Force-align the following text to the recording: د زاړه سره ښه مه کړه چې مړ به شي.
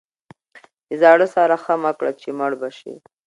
د 0.87 0.91
زاړه 1.01 1.27
سره 1.35 1.55
ښه 1.63 1.73
مه 1.81 1.91
کړه 1.97 2.11
چې 2.21 2.29
مړ 2.39 2.51
به 2.59 2.69
شي. 2.77 2.93